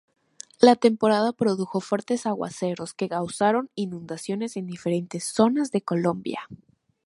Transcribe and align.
La 0.59 0.75
temporada 0.75 1.31
produjo 1.31 1.79
fuertes 1.79 2.25
aguaceros 2.25 2.95
que 2.95 3.07
causaron 3.07 3.69
inundaciones 3.75 4.57
en 4.57 4.65
diferentes 4.65 5.25
zonas 5.25 5.69
de 5.69 5.83
Colombia. 5.83 6.39